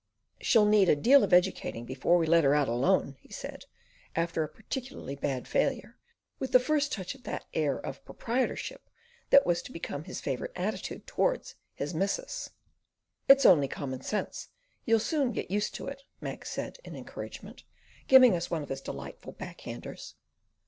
"She'll 0.39 0.65
need 0.65 0.89
a 0.89 0.95
deal 0.95 1.23
of 1.23 1.31
educating 1.31 1.85
before 1.85 2.17
we 2.17 2.25
let 2.25 2.43
her 2.43 2.55
out 2.55 2.67
alone," 2.67 3.17
he 3.19 3.31
said, 3.31 3.65
after 4.15 4.41
a 4.43 4.49
particularly 4.49 5.15
bad 5.15 5.47
failure, 5.47 5.95
with 6.39 6.53
the 6.53 6.59
first 6.59 6.91
touch 6.91 7.13
of 7.13 7.21
that 7.25 7.45
air 7.53 7.77
of 7.77 8.03
proprietorship 8.03 8.89
that 9.29 9.45
was 9.45 9.61
to 9.61 9.71
become 9.71 10.05
his 10.05 10.19
favourite 10.19 10.53
attitude 10.55 11.05
towards 11.05 11.53
his 11.75 11.93
missus. 11.93 12.49
"It's 13.27 13.45
only 13.45 13.67
common 13.67 14.01
sense; 14.01 14.47
you'll 14.85 14.97
soon 14.99 15.33
get 15.33 15.51
used 15.51 15.75
to 15.75 15.85
it," 15.85 16.01
Mac 16.19 16.45
said 16.47 16.79
in 16.83 16.95
encouragement, 16.95 17.63
giving 18.07 18.35
us 18.35 18.49
one 18.49 18.63
of 18.63 18.69
his 18.69 18.81
delightful 18.81 19.33
backhanders. 19.33 20.15